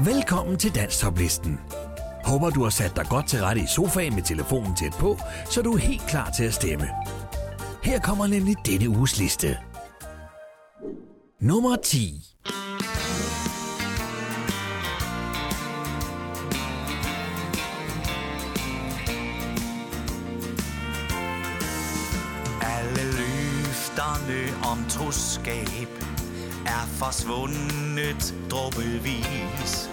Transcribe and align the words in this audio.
Velkommen 0.00 0.56
til 0.56 0.74
Danstoplisten. 0.74 1.60
Håber 2.24 2.50
du 2.50 2.62
har 2.62 2.70
sat 2.70 2.96
dig 2.96 3.06
godt 3.08 3.26
til 3.26 3.40
rette 3.40 3.60
i 3.60 3.66
sofaen 3.66 4.14
med 4.14 4.22
telefonen 4.22 4.76
tæt 4.76 4.92
på, 4.92 5.18
så 5.50 5.62
du 5.62 5.72
er 5.72 5.78
helt 5.78 6.06
klar 6.06 6.30
til 6.30 6.44
at 6.44 6.54
stemme. 6.54 6.88
Her 7.82 8.00
kommer 8.00 8.26
nemlig 8.26 8.56
denne 8.66 8.88
uges 8.88 9.18
liste. 9.18 9.58
Nummer 11.40 11.76
10. 11.76 12.24
Alle 22.62 23.04
løfterne 23.18 24.66
om 24.72 24.84
troskab 24.88 26.11
er 26.66 26.86
forsvundet 26.86 28.34
dråbevis. 28.50 29.90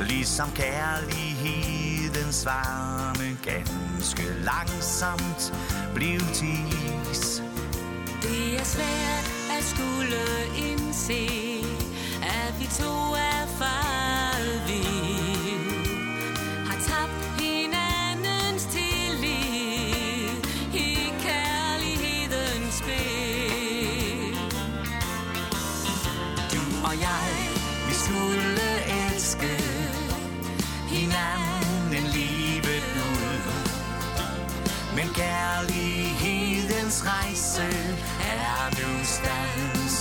Ligesom 0.00 0.48
kærlighedens 0.54 2.46
varme 2.46 3.38
ganske 3.44 4.22
langsomt 4.44 5.54
blev 5.94 6.20
til 6.20 6.74
is 7.12 7.42
Det 8.22 8.60
er 8.60 8.64
svært 8.64 9.30
at 9.58 9.64
skulle 9.64 10.22
indse, 10.70 11.28
at 12.22 12.54
vi 12.60 12.66
to 12.66 13.14
er 13.14 13.46
far. 13.58 14.15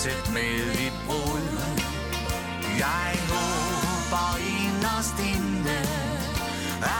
Sæt 0.05 0.33
med 0.33 0.57
et 0.85 0.93
brud. 1.07 1.47
Jeg 2.85 3.11
håber 3.31 4.29
inderst 4.61 5.17
inde, 5.33 5.79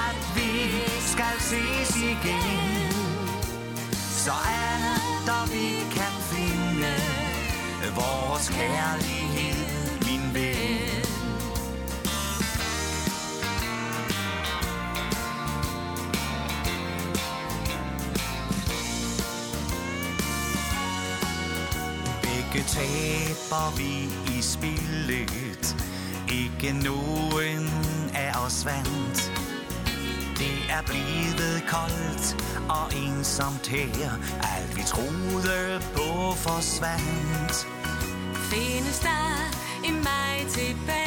at 0.06 0.20
vi 0.36 0.52
skal 1.12 1.36
ses 1.39 1.95
igen. 1.95 2.92
Så 4.25 4.31
alt 4.31 5.20
der 5.28 5.44
vi 5.53 5.67
kan 5.97 6.14
finde 6.31 6.94
vores 7.95 8.50
kærlighed, 8.50 9.55
taber 22.76 23.78
vi 23.78 23.94
i 24.38 24.42
spillet. 24.42 25.76
Ikke 26.42 26.73
nogen 26.84 27.70
af 28.16 28.45
os 28.45 28.66
vandt. 28.66 29.31
Det 30.38 30.58
er 30.70 30.81
blevet 30.86 31.64
koldt 31.68 32.28
og 32.70 32.86
ensomt 33.06 33.68
her. 33.68 34.12
Alt 34.56 34.78
vi 34.78 34.84
troede 34.88 35.81
på 35.96 36.31
forsvandt. 36.36 37.68
Findes 38.52 39.00
der 39.00 39.52
en 39.84 39.96
mig 39.96 40.46
tilbage? 40.50 41.05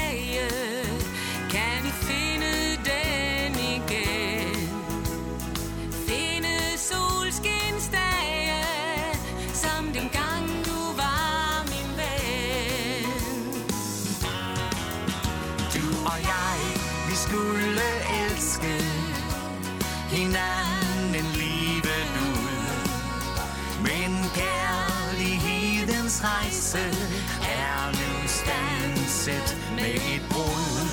Stanset 29.29 29.59
med 29.75 29.95
et 30.15 30.23
brud. 30.31 30.89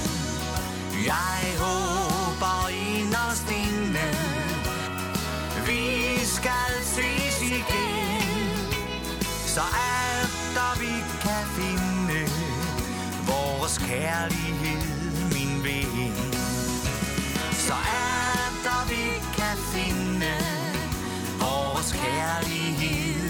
Jeg 1.06 1.42
håber 1.60 2.70
inderst 2.70 3.48
inde, 3.52 4.08
vi 5.68 6.26
skal 6.26 6.72
ses 6.84 7.42
igen. 7.42 8.76
Så 9.46 9.62
at 9.62 10.80
vi 10.80 10.94
kan 11.22 11.46
finde 11.58 12.20
vores 13.28 13.78
kærlighed, 13.78 14.82
min 15.34 15.64
ven. 15.64 16.34
Så 17.52 17.74
at 17.74 18.90
vi 18.90 19.06
kan 19.38 19.58
finde 19.74 20.34
vores 21.40 21.92
kærlighed. 21.92 23.25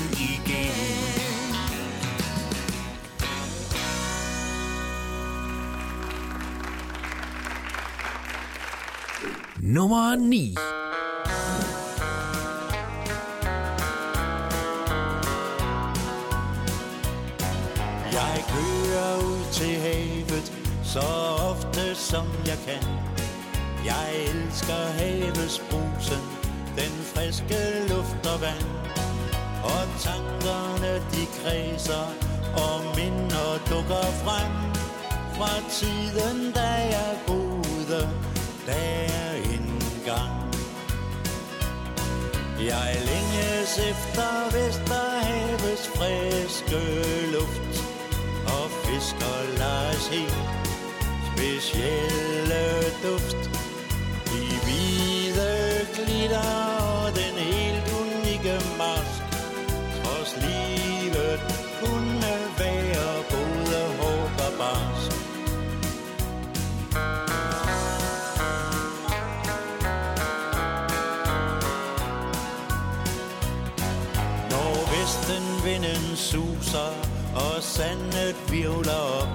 Nummer 9.75 10.15
9. 10.15 10.55
Jeg 18.11 18.43
kører 18.53 19.17
ud 19.17 19.43
til 19.51 19.75
havet 19.85 20.47
så 20.83 21.07
ofte 21.51 21.95
som 21.95 22.27
jeg 22.45 22.57
kan. 22.67 22.83
Jeg 23.85 24.07
elsker 24.29 24.81
havets 24.99 25.59
brusen, 25.69 26.23
den 26.77 26.93
friske 27.11 27.59
luft 27.89 28.27
og 28.33 28.41
vand. 28.41 28.69
Og 29.63 29.83
tankerne 30.05 30.93
de 31.11 31.23
kredser, 31.37 32.05
og 32.65 32.75
minder 32.97 33.49
dukker 33.69 34.07
frem. 34.23 34.53
Fra 35.37 35.53
tiden, 35.69 36.51
da 36.51 36.69
jeg 36.95 37.17
boede 37.27 38.09
der 38.65 39.14
Jeg 42.59 42.95
længes 43.09 43.77
efter 43.77 44.31
Vesterhavets 44.53 45.87
friske 45.87 46.81
luft 47.31 47.75
Og 48.45 48.71
fisker 48.71 49.57
Lars 49.59 50.07
helt 50.07 50.65
specielle 51.31 52.63
duft. 53.03 53.49
De 54.25 54.45
hvide 54.63 55.87
glitter 55.95 56.74
sandet 77.75 78.35
virvler 78.51 79.01
op 79.21 79.33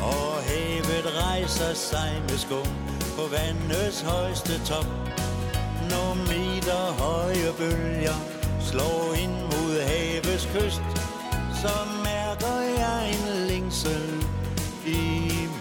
Og 0.00 0.32
havet 0.48 1.06
rejser 1.22 1.74
sig 1.74 2.22
med 2.28 2.38
skum 2.38 2.70
på 3.16 3.22
vandets 3.34 4.00
højeste 4.00 4.54
top. 4.70 4.88
Når 5.90 6.10
meter 6.30 6.84
høje 7.02 7.50
bølger 7.58 8.18
slår 8.68 9.14
ind 9.22 9.36
mod 9.50 9.72
havets 9.90 10.46
kyst 10.54 10.88
Så 11.62 11.74
mærker 12.08 12.58
jeg 12.82 13.00
en 13.14 13.48
længsel 13.48 14.08
i 14.86 15.04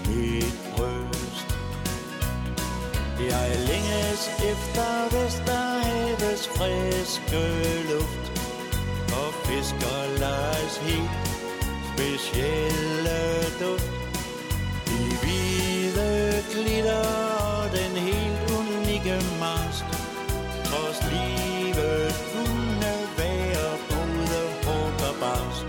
mit 0.08 0.58
bryst. 0.76 1.50
Jeg 3.32 3.50
længes 3.70 4.22
efter 4.52 4.90
Vesterhavets 5.14 6.48
friske 6.58 7.44
luft 7.92 8.26
Og 9.20 9.30
fisker 9.46 10.20
Lars 10.20 10.78
helt 10.78 11.37
specielle 11.98 13.20
duft 13.60 13.92
De 14.86 15.04
hvide 15.22 16.44
glitter 16.52 17.06
og 17.50 17.72
den 17.78 17.92
helt 17.98 18.52
unikke 18.60 19.16
mask. 19.40 19.86
Trods 20.66 21.00
livet 21.12 22.14
kunne 22.34 22.94
være 23.18 23.70
både 23.90 24.40
hårdt 24.66 25.02
og 25.10 25.16
barsk. 25.24 25.66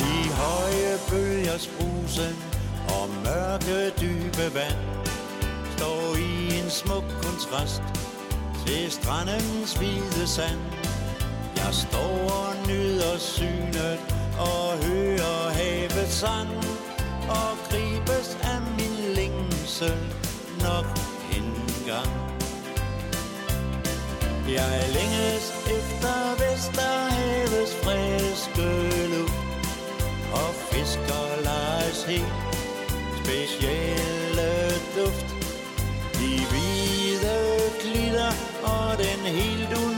De 0.00 0.14
høje 0.42 0.98
bølgers 1.10 1.66
brusen 1.66 2.36
og 2.88 3.08
mørke 3.24 3.90
dybe 4.00 4.54
vand 4.54 4.85
smuk 6.86 7.04
kontrast 7.22 7.82
til 8.66 8.90
strandens 8.90 9.72
hvide 9.74 10.26
sand. 10.26 10.60
Jeg 11.56 11.74
står 11.74 12.16
og 12.38 12.68
nyder 12.68 13.18
synet 13.18 13.98
og 14.38 14.66
hører 14.86 15.50
havets 15.58 16.12
sang 16.12 16.48
og 17.28 17.50
gribes 17.68 18.28
af 18.42 18.60
min 18.78 19.14
længsel 19.14 19.98
nok 20.60 20.86
en 21.36 21.50
gang. 21.86 22.12
Jeg 24.48 24.78
længes 24.96 25.46
efter 25.78 26.16
Vesterhavets 26.40 27.74
friske 27.84 28.68
luft 29.14 29.34
og 30.32 30.54
fisker 30.70 31.42
lejes 31.44 32.04
helt 32.04 32.34
specielle 33.22 34.50
duft 34.96 35.45
tider 38.16 38.32
og 38.62 38.98
den 38.98 39.32
helt 39.32 39.78
unikke 39.78 39.95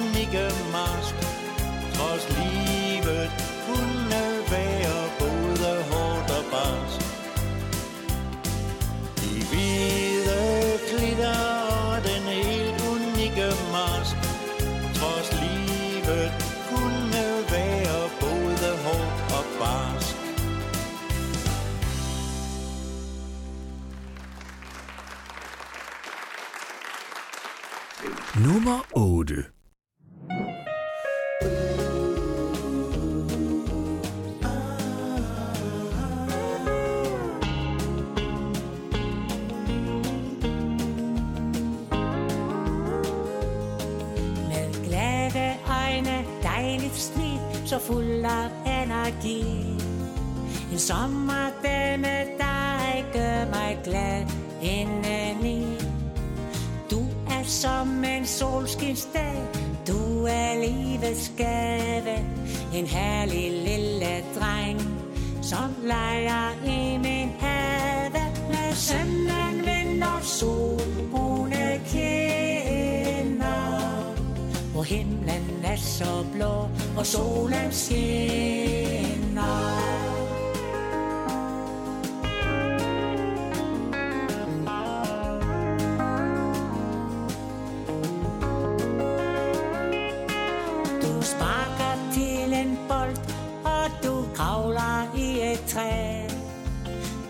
til 93.06 93.14
bold, 93.14 93.16
og 93.64 93.90
du 94.04 94.24
kravler 94.34 95.16
i 95.16 95.52
et 95.52 95.64
træ. 95.66 96.22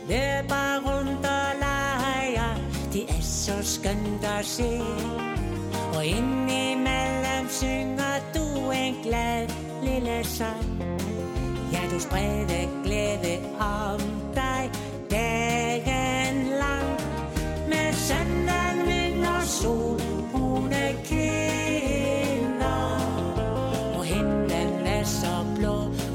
Løber 0.08 0.76
rundt 0.86 1.26
og 1.26 1.50
leger, 1.60 2.54
det 2.92 3.02
er 3.08 3.22
så 3.22 3.52
skønt 3.62 4.24
at 4.24 4.44
se. 4.44 4.80
Og 5.94 6.06
indimellem 6.06 7.48
synger 7.48 8.18
du 8.34 8.70
en 8.70 8.94
glad 9.02 9.48
lille 9.82 10.24
sang. 10.24 10.82
Ja, 11.72 11.80
du 11.90 12.00
spreder 12.00 12.82
glæde 12.84 13.38
om 13.60 14.17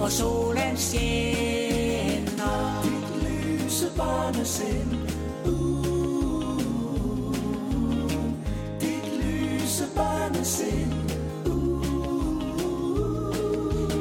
hvor 0.04 0.10
solen 0.10 0.78
skinner. 0.78 2.84
lyse 3.24 3.92
barnesind 3.98 4.94
uh, 5.46 5.52
Dit 8.82 9.06
lyse 9.22 9.86
barnesind 9.96 10.94
uh. 11.46 11.84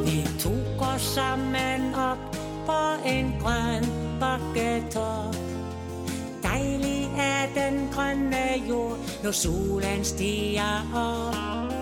Vi 0.04 0.28
tog 0.38 0.88
os 0.94 1.02
sammen 1.02 1.94
op 1.94 2.19
på 2.66 3.08
en 3.08 3.34
grøn 3.40 3.84
bakketop. 4.20 5.37
Dejlig 6.43 7.10
er 7.19 7.46
den 7.54 7.88
grønne 7.93 8.62
jord, 8.69 8.99
når 9.22 9.31
solen 9.31 10.04
stiger 10.04 10.90
op. 10.94 11.72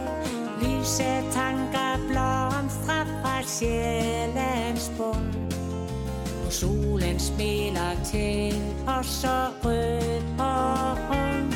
Lyse 0.63 1.23
tanker 1.33 1.97
blomstrer 2.09 3.20
fra 3.51 3.59
sjælens 3.59 4.93
bund. 4.97 5.53
Og 6.47 6.53
solen 6.53 7.21
smiler 7.21 8.05
til 8.05 8.55
os 8.87 9.07
så 9.07 9.47
rød 9.65 10.23
og 10.39 10.91
ung. 11.11 11.55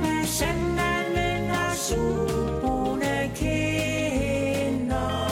Med 0.00 0.26
søndagen 0.26 1.50
og 1.50 1.76
solbrune 1.76 3.30
kinder. 3.34 5.28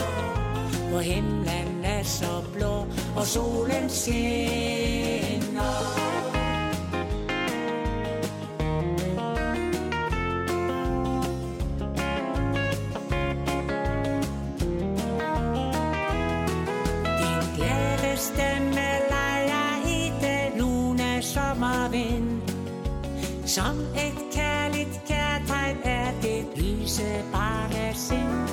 Hvor 0.89 0.99
himlen 0.99 1.85
er 1.85 2.03
så 2.03 2.43
blå, 2.53 2.85
og 3.15 3.25
solen 3.25 3.89
skinner. 3.89 5.67
Som 23.57 23.79
et 23.79 24.19
kærligt 24.31 25.01
kærtegn 25.07 25.77
er 25.83 26.11
det 26.21 26.45
lyse 26.55 27.23
barnesind. 27.31 28.49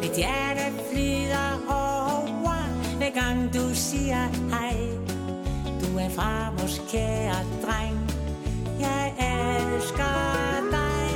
Mit 0.00 0.16
hjerte 0.16 0.66
flyder 0.90 1.50
over, 1.68 2.58
hver 2.96 3.10
gang 3.10 3.54
du 3.54 3.74
siger 3.74 4.26
hej. 4.50 4.76
Du 5.80 5.98
er 5.98 6.08
farmors 6.08 6.82
kære 6.90 7.44
dreng, 7.64 8.10
jeg 8.80 9.14
elsker 9.18 10.70
dig. 10.70 11.08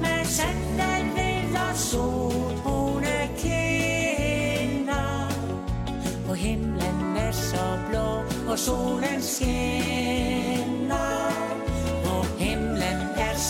Med 0.00 0.24
sanden 0.24 1.04
vind 1.16 1.56
og 1.56 1.76
sol, 1.76 3.04
kinder. 3.38 4.74
Himlen 6.34 7.16
er 7.16 7.32
så 7.32 7.78
blå, 7.90 8.22
og 8.52 8.58
solen 8.58 9.22
skinner. 9.22 10.29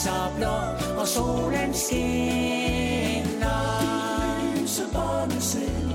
Så 0.01 0.31
blå, 0.37 0.57
og 1.01 1.09
solen 1.09 1.75
skinner. 1.75 3.31
Lyser 4.55 4.85
båndet 4.93 5.43
selv. 5.43 5.91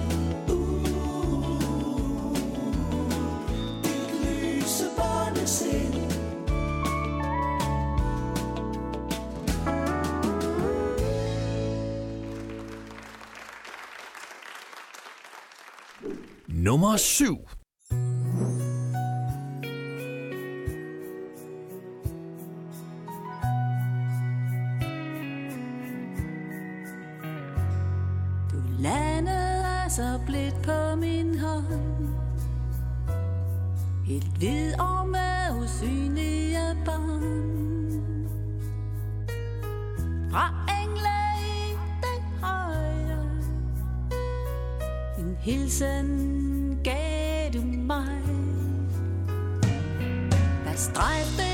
Dit 3.84 4.12
Nummer 16.48 16.98
7. 16.98 17.55
Vid 34.40 34.80
om 34.80 35.08
med 35.08 35.64
usynlige 35.64 36.78
bånd 36.86 38.30
Fra 40.32 40.66
engle 40.82 41.20
i 41.42 41.78
den 42.04 42.24
højre 42.42 43.30
En 45.20 45.38
hilsen 45.40 46.80
gav 46.84 47.54
du 47.54 47.62
mig. 47.62 48.22
Der 50.66 50.76
strejfte 50.76 51.45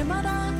quemarán 0.00 0.59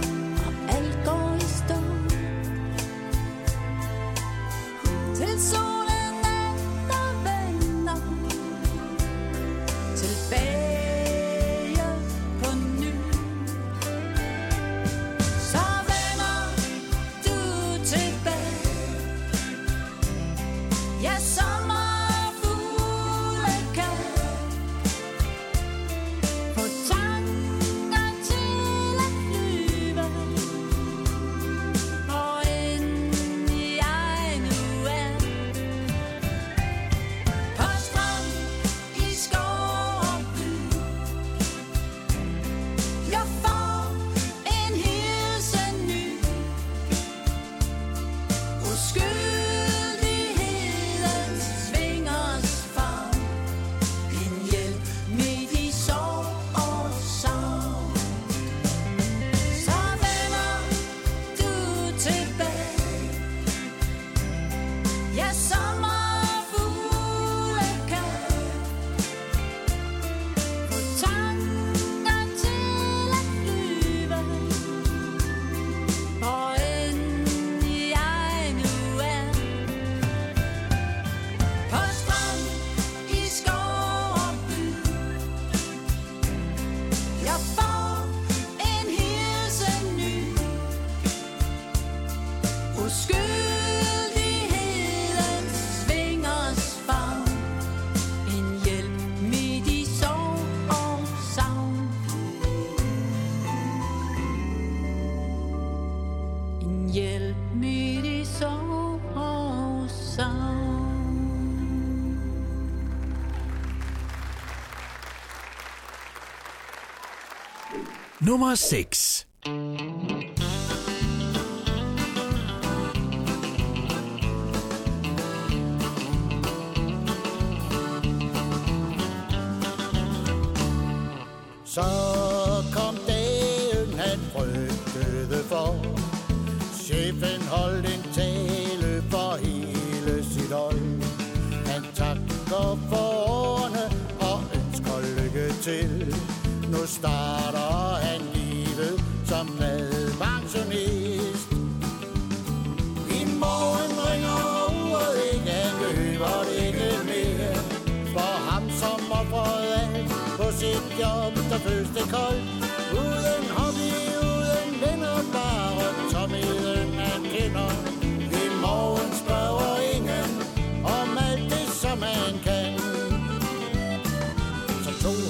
Nummer 118.30 118.54
6 118.54 119.26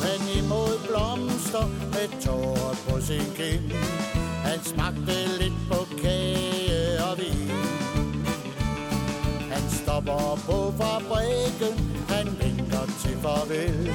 han 0.04 0.22
imod 0.38 0.74
blomster 0.88 1.66
med 1.92 2.08
tårer 2.24 2.76
på 2.88 3.00
sin 3.00 3.28
kind. 3.36 3.72
Han 4.44 4.58
smagte 4.64 5.16
lidt 5.40 5.58
på 5.70 5.86
kage 6.02 7.04
og 7.10 7.18
vin. 7.18 7.50
Han 9.52 9.64
stopper 9.70 10.38
på 10.46 10.58
fabrikken, 10.80 11.74
han 12.08 12.26
vinker 12.40 12.86
til 13.02 13.16
farvel. 13.22 13.90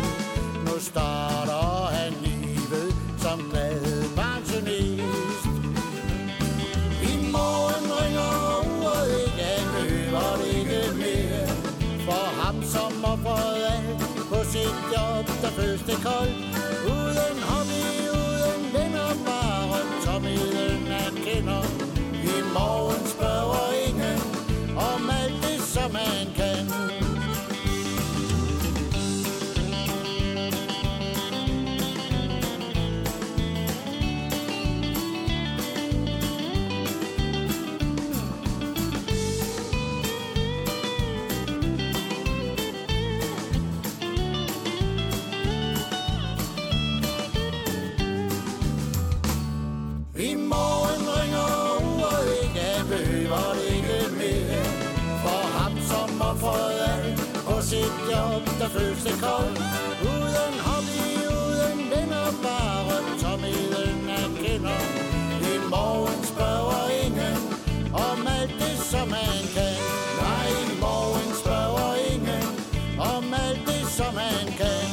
Nu 0.65 0.79
starter 0.79 1.87
han 1.97 2.13
livet 2.23 2.95
som 3.23 3.39
glad 3.51 4.03
pensionist. 4.19 5.47
I 7.11 7.13
morgen 7.35 7.85
ringer 7.99 8.33
uret 8.69 9.07
ikke, 9.25 9.43
han 9.43 9.65
løber 9.89 10.31
ikke 10.57 10.81
mere. 11.01 11.47
For 12.05 12.25
ham 12.41 12.63
som 12.63 13.05
offeret 13.05 13.64
sind 14.55 14.93
jag, 14.93 15.25
där 15.41 15.49
först 15.49 15.89
är 15.89 16.03
koldt 58.45 58.61
og 58.61 58.71
føles 58.71 59.03
det 59.03 59.17
koldt. 59.21 59.59
Uden 60.11 60.55
hobby, 60.67 61.03
uden 61.39 61.79
venner, 61.91 62.27
bare 62.43 62.97
tomheden 63.23 64.09
er 64.09 64.27
kender. 64.43 64.81
I 65.51 65.53
morgen 65.69 66.23
spørger 66.31 66.83
ingen 67.05 67.37
om 67.93 68.27
alt 68.27 68.53
det, 68.59 68.77
som 68.91 69.07
man 69.07 69.41
kan. 69.55 69.75
Nej, 70.21 70.47
i 70.63 70.79
morgen 70.79 71.29
spørger 71.41 71.95
ingen 72.13 72.47
om 72.99 73.33
alt 73.33 73.61
det, 73.67 73.87
som 73.97 74.13
man 74.13 74.45
kan. 74.59 74.85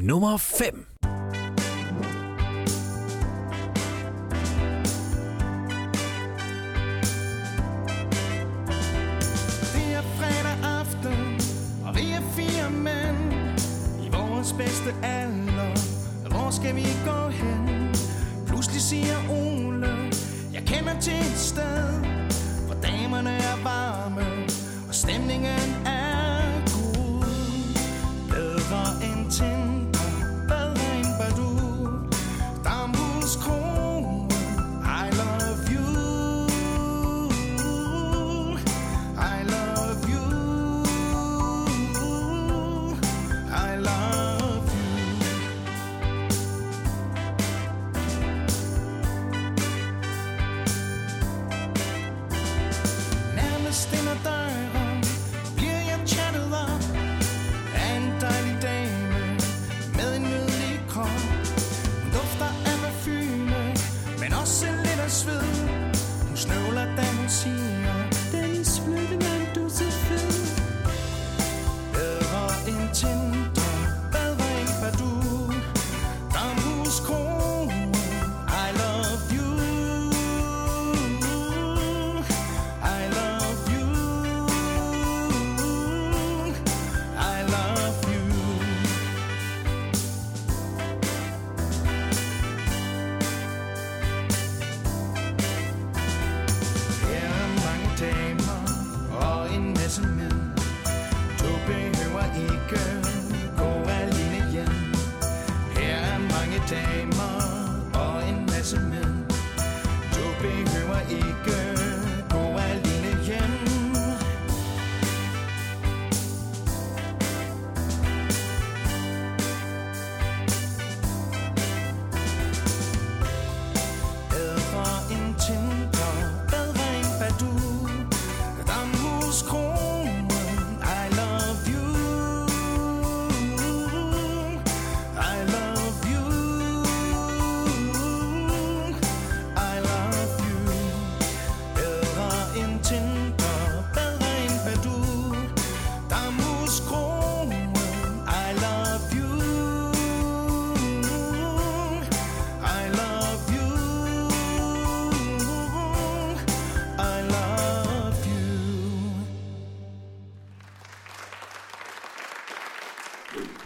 Nummer 0.00 0.36
5 0.36 0.93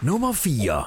nummer 0.09 0.31
4. 0.33 0.83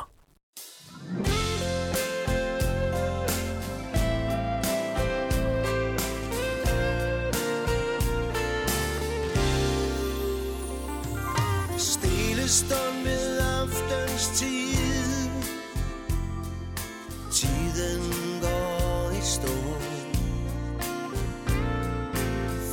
Stille 11.78 12.48
stund 12.48 13.02
ved 13.04 13.38
aftens 13.38 14.38
tid. 14.38 15.30
Tiden 17.32 18.02
går 18.40 19.10
i 19.10 19.20
stå. 19.22 19.56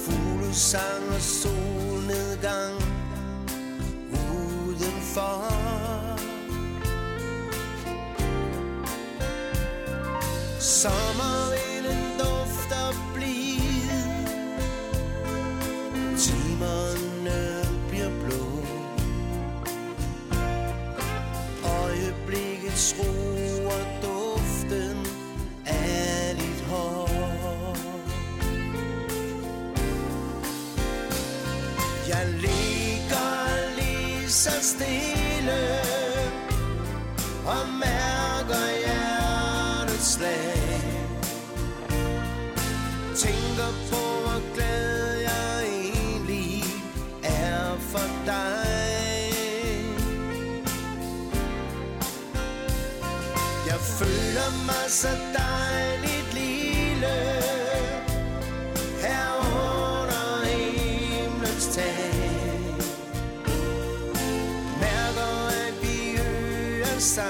Fuglesang 0.06 1.04
og 1.16 1.22
solnedgang. 1.22 2.76
Uden 4.12 4.60
Udenfor 4.68 5.49
summer. 10.80 11.49
side. 67.00 67.29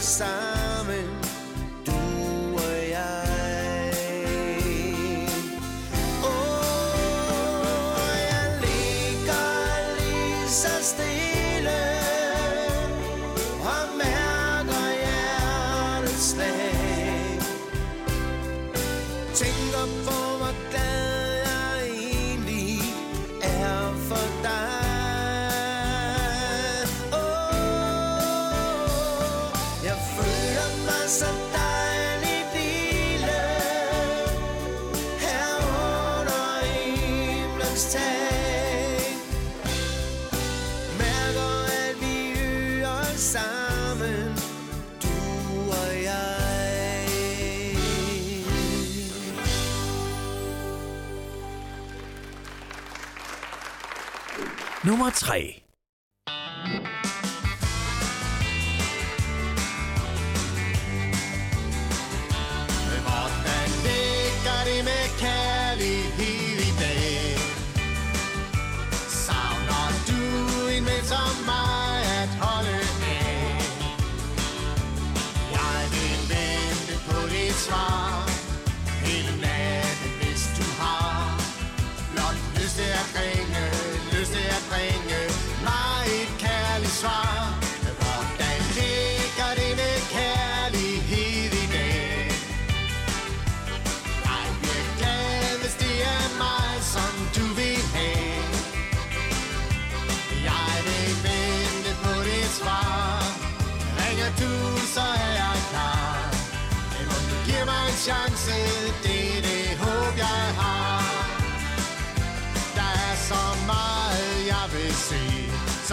sign. 0.00 0.43
Partei. 55.34 55.63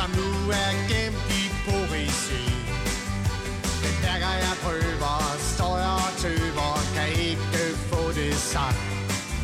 som 0.01 0.11
nu 0.11 0.51
er 0.51 0.71
gemt 0.89 1.25
i 1.41 1.43
poesi. 1.65 2.45
Men 3.81 3.93
hver 4.01 4.17
gang 4.23 4.37
jeg 4.47 4.55
prøver, 4.63 5.17
står 5.55 5.77
jeg 5.77 5.95
og 6.07 6.13
tøver, 6.23 6.73
kan 6.95 7.09
ikke 7.29 7.63
få 7.89 8.11
det 8.11 8.35
sagt. 8.35 8.81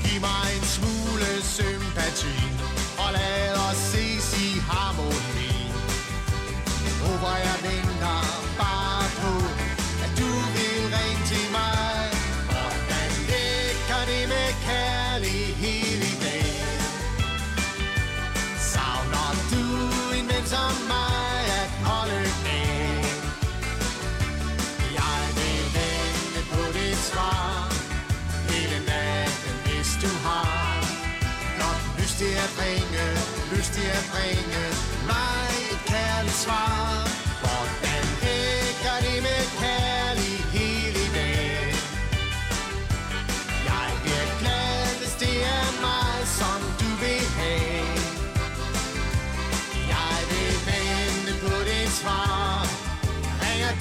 Giv 0.04 0.22
mig 0.22 0.46
en 0.58 0.65
smule 0.76 1.30
sympati. 1.56 2.57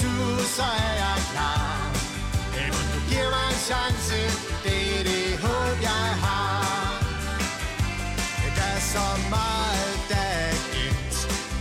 du, 0.02 0.14
så 0.56 0.62
er 0.62 0.94
jeg 1.04 1.18
klar 1.32 1.90
Men 2.52 2.60
hey, 2.60 2.70
du 2.94 2.98
giver 3.08 3.30
mig 3.36 3.46
en 3.54 3.60
chance, 3.70 4.18
det 4.64 4.78
er 4.96 5.02
det 5.10 5.38
håb, 5.44 5.76
jeg 5.90 6.06
har 6.24 7.02
Der 8.56 8.68
er 8.76 8.82
så 8.94 9.06
meget, 9.36 9.94
der 10.12 10.26
er 10.44 10.54
gemt 10.74 11.16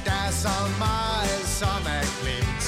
Der 0.05 0.17
er 0.27 0.33
så 0.45 0.57
meget, 0.85 1.43
som 1.61 1.79
er 1.97 2.05
glemt 2.21 2.65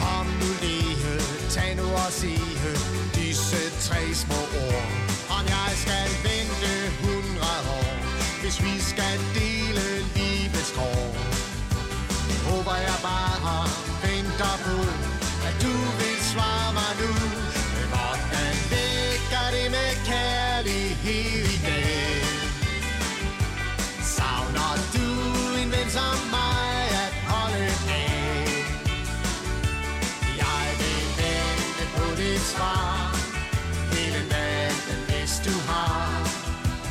Kom 0.00 0.26
nu 0.40 0.50
lige, 0.64 1.14
tag 1.54 1.70
nu 1.80 1.86
og 2.04 2.12
sige 2.20 2.56
Disse 3.14 3.62
tre 3.86 4.02
små 4.14 4.40
ord 4.66 4.86
Om 5.36 5.44
jeg 5.56 5.70
skal 5.82 6.08
vente 6.26 6.72
100 7.02 7.46
år 7.80 7.92
Hvis 8.42 8.56
vi 8.64 8.74
skal 8.90 9.16
dele 9.38 9.86
livets 10.16 10.72
kår 10.76 11.04
Håber 12.48 12.76
jeg 12.76 12.98
bare 13.02 13.36
har 13.46 13.89
der 14.40 14.56
bud 14.64 14.88
At 15.48 15.54
du 15.64 15.74
vil 16.00 16.18
svare 16.32 16.70
mig 16.78 16.92
nu 17.00 17.12
Men 17.74 17.86
hvordan 17.92 18.54
ligger 18.74 19.46
det 19.56 19.66
med 19.76 19.90
kærlighed 20.10 21.44
i 21.54 21.58
dag? 21.68 22.22
Savner 24.14 24.74
du 24.94 25.08
en 25.60 25.68
ven 25.74 25.88
som 25.96 26.16
mig 26.36 26.74
at 27.04 27.14
holde 27.32 27.72
af? 28.04 28.54
Jeg 30.42 30.66
vil 30.80 31.04
vente 31.20 31.84
på 31.94 32.04
dit 32.20 32.44
svar 32.52 32.90
Hele 33.94 34.20
natten, 34.34 34.98
hvis 35.08 35.32
du 35.46 35.54
har 35.70 36.04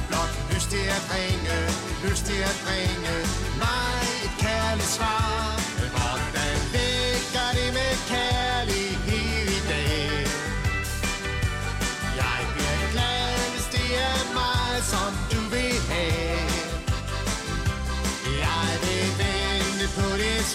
Blot 0.07 0.33
lyst 0.53 0.69
til 0.73 0.85
at 0.97 1.03
ringe, 1.13 1.57
lyst 2.05 2.23
til 2.29 2.41
at 2.51 2.57
ringe 2.69 3.28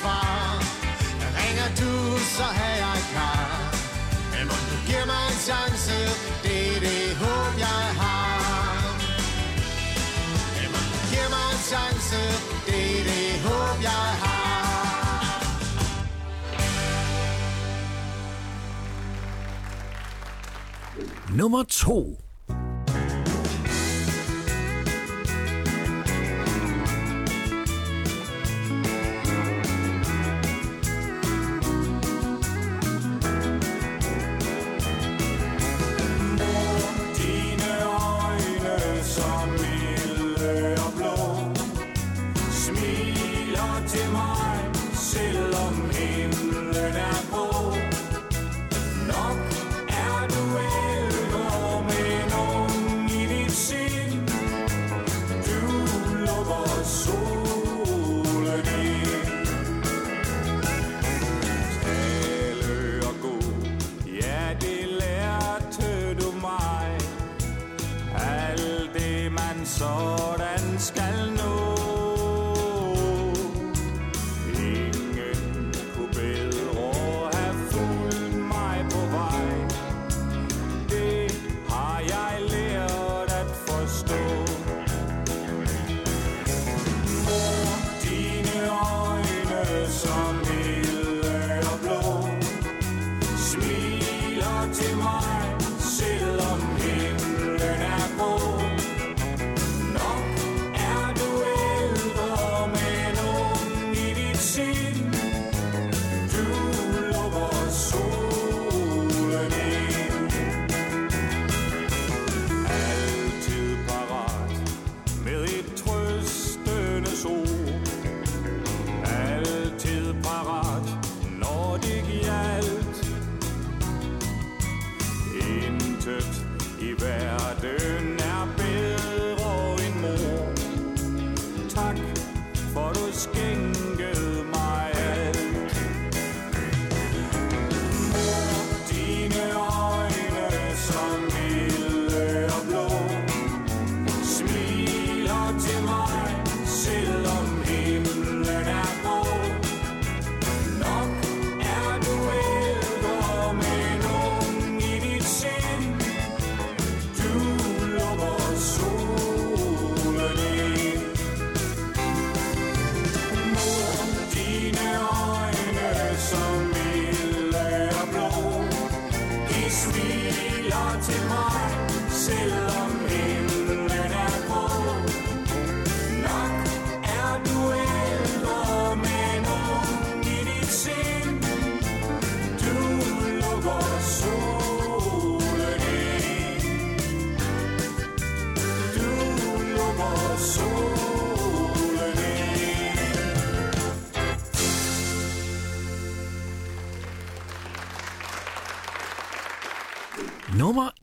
svar. 0.00 0.57
Ringer 1.38 1.68
du, 1.80 1.92
så 2.37 2.46
har 2.59 2.74
jeg 2.85 2.98
klar. 3.12 3.50
Men 4.33 4.42
må 4.50 4.57
du 4.70 4.76
giver 4.88 5.07
mig 5.12 5.22
en 5.33 5.40
chance. 5.48 5.96
Det 6.44 6.59
er 6.76 6.80
det 6.87 7.02
håb, 7.22 7.52
jeg 7.66 7.85
har. 8.00 8.83
Men 10.57 10.66
må 10.74 10.80
du 10.92 10.98
giver 11.11 11.28
mig 11.37 11.46
en 11.54 11.62
chance. 11.70 12.20
Det 12.66 12.83
er 12.98 13.02
det 13.11 13.28
håb, 13.46 13.78
jeg 13.90 14.09
har. 14.24 14.44
Nummer 21.40 21.62
2 21.62 22.23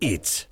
It's. 0.01 0.50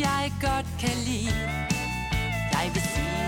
jeg 0.00 0.32
godt 0.40 0.66
kan 0.80 0.96
lide. 1.06 1.34
Jeg 2.52 2.70
vil 2.74 2.82
sige 2.82 3.27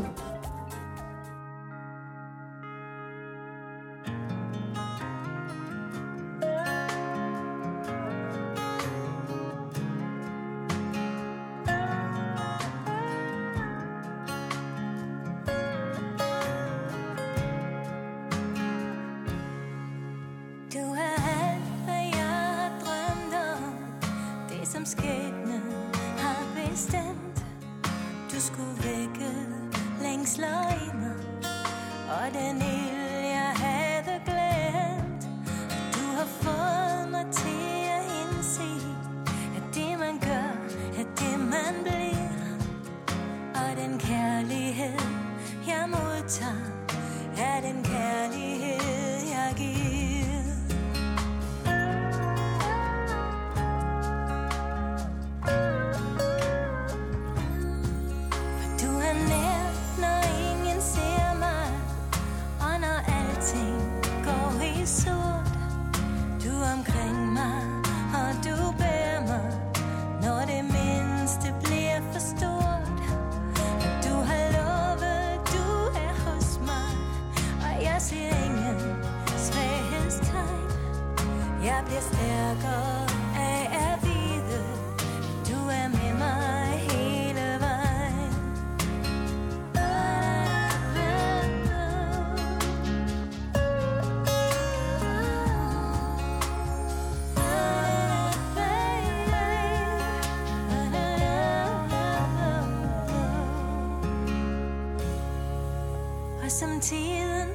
Som 106.61 106.79
tiden 106.79 107.49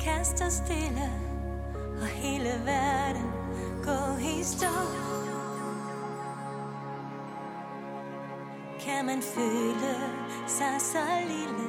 kaster 0.00 0.48
stille 0.48 1.10
Og 2.00 2.06
hele 2.06 2.62
verden 2.64 3.30
går 3.84 4.18
i 4.18 4.44
stå. 4.44 4.66
Kan 8.80 9.06
man 9.06 9.22
føle 9.22 9.94
sig 10.46 10.80
så 10.80 10.98
lille 11.28 11.68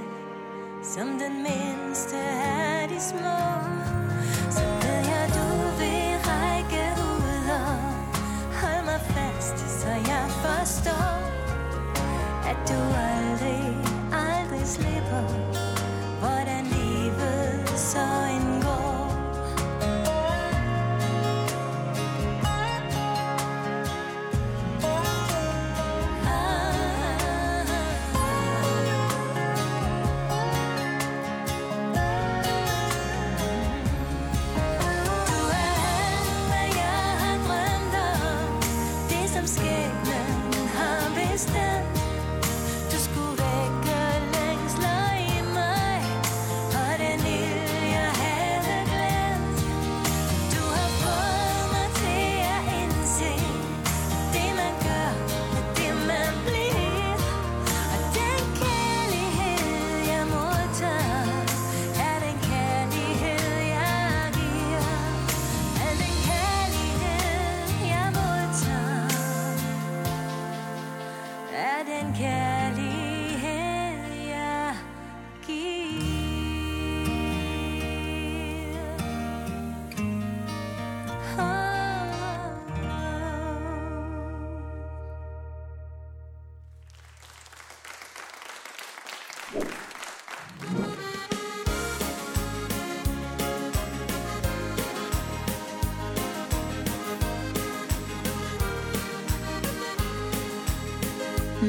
Som 0.84 1.08
den 1.08 1.44
mindste 1.44 2.18
af 2.18 2.90
de 2.90 3.02
små? 3.02 3.41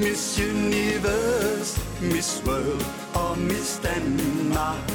Miss 0.02 0.36
Universe, 0.38 1.80
Miss 2.00 2.42
World 2.46 2.84
og 3.14 3.38
Miss 3.38 3.80
Danmark. 3.84 4.92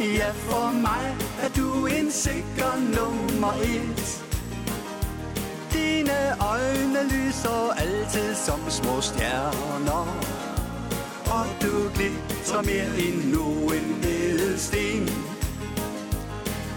Ja, 0.00 0.30
for 0.30 0.72
mig 0.72 1.16
er 1.42 1.48
du 1.56 1.86
en 1.86 2.10
sikker 2.10 2.72
nummer 2.96 3.52
et. 3.52 4.24
Dine 5.72 6.18
øjne 6.40 7.02
lyser 7.04 7.72
altid 7.76 8.34
som 8.34 8.60
små 8.70 9.00
stjerner. 9.00 10.06
Og 11.36 11.46
du 11.62 11.90
glitrer 11.94 12.62
mere 12.62 12.98
end 13.06 13.34
nogen 13.34 14.04
ædelsten. 14.04 15.08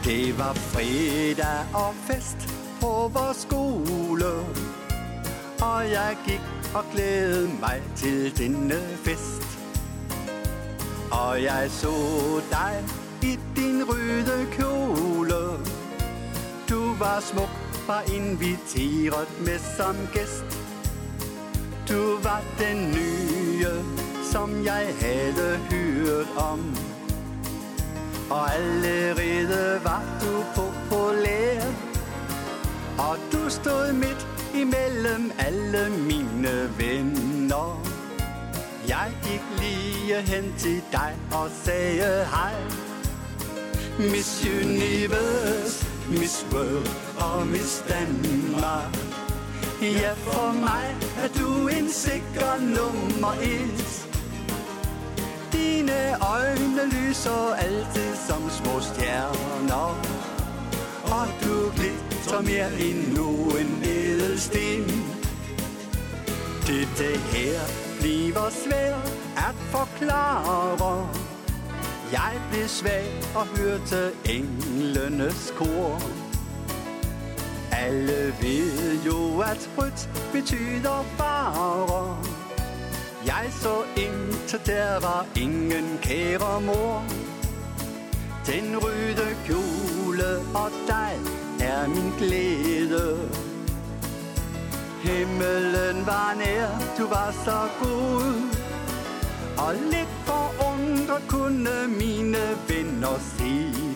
Det 0.04 0.38
var 0.38 0.54
fredag 0.54 1.66
og 1.74 1.96
fest 2.08 2.38
på 2.82 3.12
vores 3.14 3.38
skole. 3.38 4.32
Og 5.62 5.92
jeg 5.92 6.18
gik 6.28 6.59
og 6.76 6.84
glæde 6.94 7.50
mig 7.60 7.82
til 7.96 8.38
denne 8.38 8.80
fest. 9.04 9.60
Og 11.12 11.44
jeg 11.44 11.72
så 11.72 11.94
dig 12.52 12.84
i 13.22 13.40
din 13.56 13.84
røde 13.90 14.48
kjole. 14.52 15.42
Du 16.70 16.94
var 16.94 17.20
smuk, 17.20 17.50
var 17.88 18.04
inviteret 18.16 19.28
med 19.46 19.60
som 19.78 19.96
gæst. 20.14 20.60
Du 21.90 22.18
var 22.24 22.42
den 22.60 22.78
nye, 22.92 23.68
som 24.32 24.66
jeg 24.66 24.94
havde 25.02 25.58
hørt 25.72 26.28
om. 26.38 26.78
Og 28.30 28.54
allerede 28.54 29.82
var 29.84 30.04
du 30.22 30.44
populær. 30.56 31.62
Og 32.98 33.18
du 33.32 33.50
stod 33.50 33.94
midt 33.94 34.39
imellem 34.56 35.32
alle 35.40 35.90
mine 35.90 36.70
venner. 36.78 37.90
Jeg 38.88 39.12
gik 39.24 39.42
lige 39.60 40.22
hen 40.22 40.54
til 40.58 40.82
dig 40.92 41.16
og 41.32 41.50
sagde 41.64 42.26
hej. 42.26 42.56
Miss 44.00 44.46
Universe, 44.64 45.86
Miss 46.10 46.46
World 46.52 46.88
og 47.18 47.48
Miss 47.48 47.84
Danmark. 47.90 48.98
Ja, 49.82 50.14
for 50.14 50.52
mig 50.54 50.96
er 51.24 51.28
du 51.40 51.68
en 51.68 51.90
sikker 51.90 52.52
nummer 52.60 53.34
et. 53.42 54.08
Dine 55.54 56.16
øjne 56.22 56.86
lyser 56.86 57.54
altid 57.54 58.16
som 58.28 58.50
små 58.50 58.80
stjerner. 58.80 59.90
Og 61.04 61.28
du 61.44 61.72
glitter 61.76 62.42
mere 62.42 62.72
end 62.82 63.10
sten 64.40 64.86
Det 66.68 67.20
her 67.34 67.60
bliver 68.00 68.50
svært 68.50 69.14
at 69.38 69.56
forklare. 69.56 71.10
Jeg 72.12 72.42
blev 72.52 72.68
svag 72.68 73.22
og 73.36 73.46
hørte 73.46 74.12
englenes 74.26 75.54
kor. 75.58 76.02
Alle 77.72 78.34
ved 78.42 79.04
jo, 79.06 79.40
at 79.40 79.70
rødt 79.78 80.10
betyder 80.32 81.04
fare. 81.18 82.18
Jeg 83.26 83.46
så 83.52 83.84
indtil 83.98 84.60
der 84.66 85.00
var 85.00 85.26
ingen 85.38 86.00
kære 86.02 86.62
mor. 86.62 87.04
Den 88.46 88.78
røde 88.78 89.36
kjole 89.46 90.38
og 90.56 90.72
dig 90.88 91.20
er 91.60 91.88
min 91.88 92.12
glæde. 92.18 93.49
Himmelen 95.04 96.06
var 96.06 96.34
nær, 96.38 96.68
du 96.98 97.08
var 97.08 97.32
så 97.46 97.60
god. 97.82 98.60
Og 99.58 99.74
lidt 99.76 100.14
forundret 100.26 101.24
kunne 101.28 101.88
mine 101.88 102.44
venner 102.68 103.20
se 103.38 103.54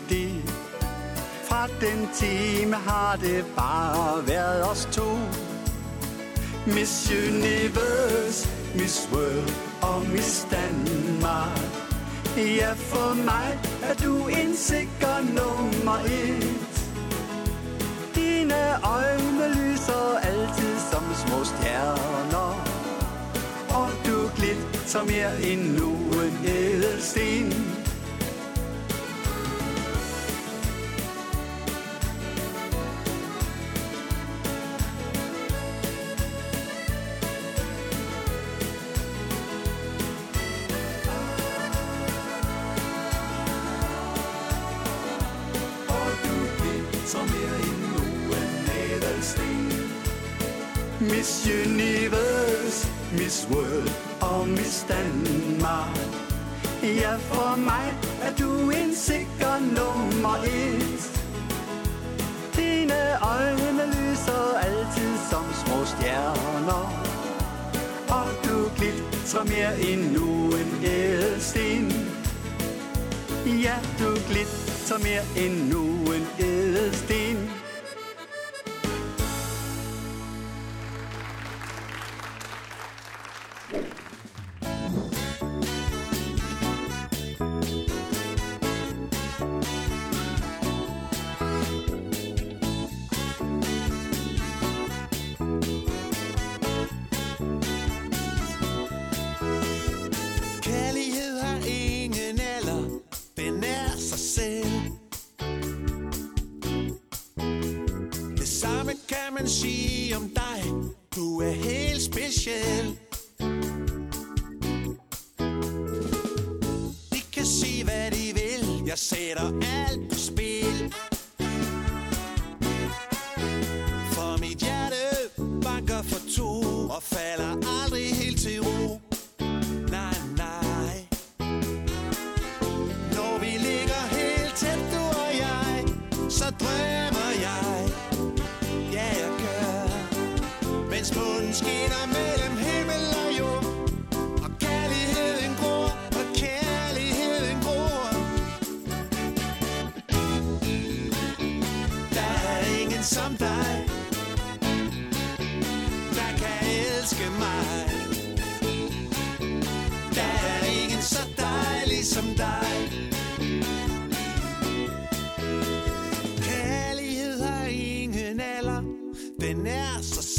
det. 0.10 0.52
Fra 1.50 1.68
den 1.68 2.10
time 2.14 2.76
har 2.76 3.16
det 3.16 3.46
bare 3.56 4.28
været 4.28 4.70
os 4.72 4.88
to. 4.92 5.18
Miss 6.68 7.12
Universe, 7.12 8.50
Miss 8.76 9.10
World 9.14 9.54
og 9.82 10.06
Miss 10.12 10.48
Danmark. 10.52 11.60
Ja, 12.38 12.72
for 12.74 13.14
mig 13.16 13.60
er 13.84 13.94
du 13.94 14.28
en 14.28 14.56
sikker 14.56 15.16
nummer 15.38 15.98
et. 16.06 16.88
Dine 18.16 18.62
øjne 18.84 19.48
lyser 19.56 20.18
altid 20.24 20.43
små 21.34 21.44
stjerner. 21.44 22.54
Og 23.70 23.90
du 24.06 24.30
glitter 24.36 25.04
mere 25.04 25.52
end 25.52 25.80
nogen 25.80 26.34
ædelsten. 26.46 27.73
Miss 51.44 51.68
Universe, 51.68 52.88
Miss 53.12 53.48
World 53.52 53.92
og 54.22 54.48
Miss 54.48 54.86
Danmark. 54.88 55.98
Ja, 56.84 57.16
for 57.16 57.56
mig 57.56 57.94
er 58.22 58.36
du 58.40 58.70
en 58.70 58.96
sikker 58.96 59.60
nummer 59.60 60.36
et. 60.46 61.22
Dine 62.56 63.02
øjne 63.22 63.86
lyser 63.86 64.58
altid 64.58 65.18
som 65.30 65.46
små 65.66 65.86
stjerner. 65.86 66.86
Og 68.10 68.28
du 68.46 68.70
glitrer 68.78 69.44
mere 69.44 69.82
end 69.82 70.12
nogen 70.12 70.84
ædelsten. 70.84 71.92
Ja, 73.46 73.76
du 74.00 74.16
glitrer 74.30 74.98
mere 74.98 75.46
end 75.46 75.74
nogen 75.74 76.28
ædelsten. 76.40 77.23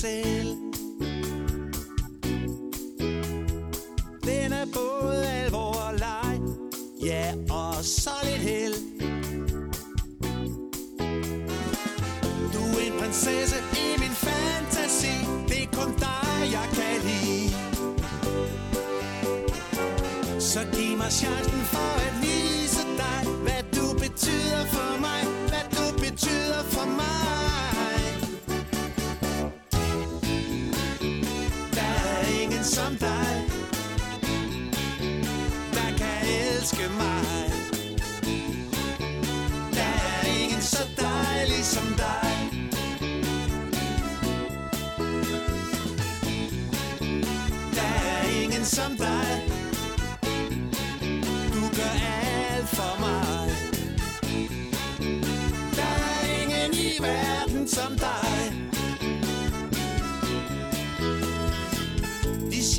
Selv. 0.05 0.57
Den 4.25 4.53
er 4.53 4.67
både 4.75 5.27
alvor 5.29 5.75
og 5.89 5.95
leg. 5.99 6.41
Ja, 7.05 7.35
og 7.51 7.75
så 7.85 8.11
lidt 8.25 8.43
held. 8.51 8.75
Du 12.55 12.63
er 12.79 12.85
en 12.87 12.99
prinsesse 13.01 13.57
i 13.85 13.87
min 14.03 14.15
fantasi. 14.27 15.17
Det 15.49 15.63
er 15.63 15.69
kun 15.73 15.93
dig, 16.07 16.53
jeg 16.57 16.67
kan 16.77 16.97
lide. 17.09 17.55
Så 20.41 20.61
giv 20.73 20.97
mig 20.97 21.13
chancen 21.13 21.61
for 21.73 22.04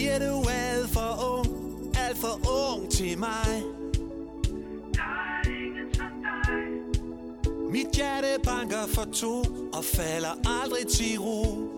Siger 0.05 0.19
du 0.19 0.45
alt 0.49 0.89
for 0.89 1.37
ung, 1.37 1.47
alt 1.97 2.17
for 2.17 2.49
ung 2.49 2.91
til 2.91 3.19
mig. 3.19 3.63
Der 4.93 5.01
er 5.01 5.49
ingen 5.49 5.87
Mit 7.71 7.87
hjerte 7.95 8.27
banker 8.43 8.87
for 8.87 9.03
to 9.03 9.39
og 9.73 9.85
falder 9.85 10.61
aldrig 10.61 10.87
til 10.87 11.19
ro. 11.19 11.74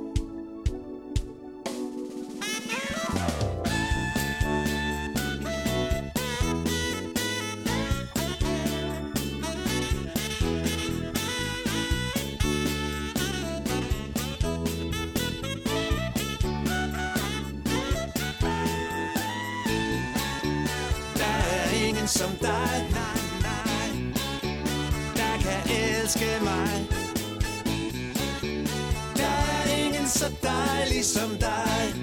see 30.97 31.03
some 31.03 31.37
die. 31.37 31.93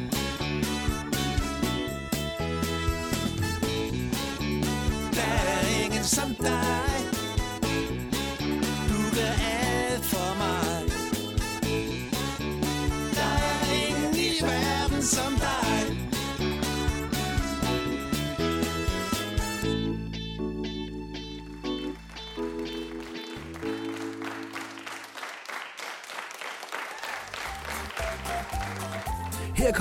Dying 5.13 5.93
and 5.97 6.05
some 6.05 6.35
die. 6.35 6.74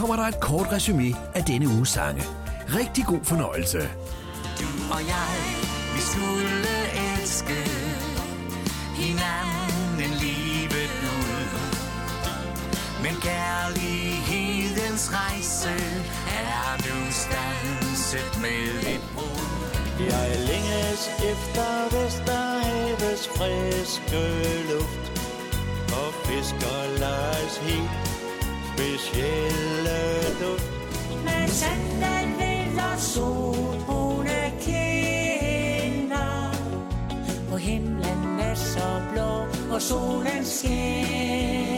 kommer 0.03 0.15
der 0.15 0.27
et 0.27 0.39
kort 0.39 0.71
resume 0.71 1.15
af 1.33 1.43
denne 1.43 1.67
uges 1.67 1.89
sange. 1.89 2.23
Rigtig 2.79 3.05
god 3.05 3.23
fornøjelse. 3.23 3.79
Du 4.59 4.69
og 4.95 5.01
jeg, 5.13 5.35
vi 5.93 6.01
skulle 6.11 6.63
elske 7.07 7.59
hinanden 9.01 10.11
livet 10.23 10.93
ud. 11.17 11.51
Men 13.03 13.15
kærlighedens 13.27 15.05
rejse 15.19 15.75
er 16.45 16.67
nu 16.87 16.97
stanset 17.23 18.41
med 18.41 18.93
et 18.93 19.03
brud. 19.13 19.47
Jeg 20.11 20.29
længes 20.49 21.01
efter 21.31 21.69
Vesterhavets 21.93 23.27
friske 23.35 24.23
luft 24.71 25.05
og 25.99 26.09
fiskerlejs 26.25 27.57
helt 27.57 28.12
specielle 28.73 29.99
duft. 30.41 30.71
Men 31.25 31.49
sanden 31.49 32.27
vil 32.39 32.79
og 32.93 32.99
solbrune 32.99 34.51
kinder. 34.61 36.51
På 37.49 37.57
himlen 37.57 38.39
er 38.39 38.55
så 38.55 39.01
blå, 39.13 39.45
og 39.75 39.81
solen 39.81 40.45
skinner. 40.45 41.73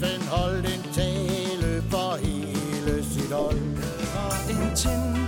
chefen 0.00 0.22
holdt 0.28 0.66
en 0.66 0.82
tale 0.92 1.82
for 1.90 2.16
hele 2.16 3.04
sit 3.04 3.32
hold. 3.32 3.58
Det 3.98 4.08
var 4.14 4.32
en 4.50 4.76
tænd 4.76 5.25